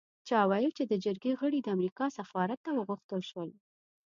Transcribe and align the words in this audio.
چا 0.27 0.39
ویل 0.49 0.71
چې 0.77 0.83
د 0.87 0.93
جرګې 1.05 1.33
غړي 1.39 1.59
د 1.61 1.67
امریکا 1.75 2.05
سفارت 2.17 2.59
ته 2.65 2.71
وغوښتل 2.73 3.21
شول. 3.31 3.49